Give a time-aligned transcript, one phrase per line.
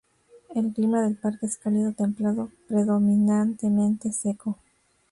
[0.55, 4.57] El clima del parque es cálido templado, predominantemente seco.